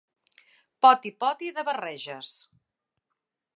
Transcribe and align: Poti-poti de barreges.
Poti-poti 0.85 1.51
de 1.59 1.67
barreges. 1.69 2.33